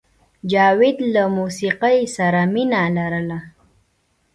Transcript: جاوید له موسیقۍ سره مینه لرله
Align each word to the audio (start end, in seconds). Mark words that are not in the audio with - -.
جاوید 0.51 0.97
له 1.13 1.23
موسیقۍ 1.37 1.97
سره 2.15 2.41
مینه 2.53 2.81
لرله 2.95 3.39